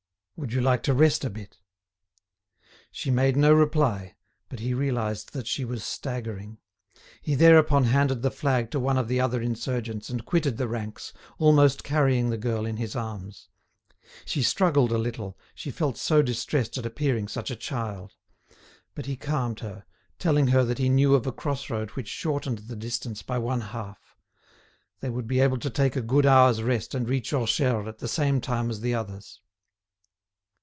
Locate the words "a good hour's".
25.95-26.63